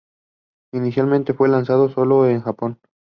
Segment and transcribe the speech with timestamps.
[0.73, 2.79] Inicialmente fue lanzado sólo en Japón.